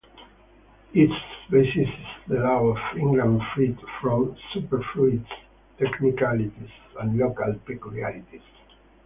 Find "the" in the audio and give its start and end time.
2.27-2.39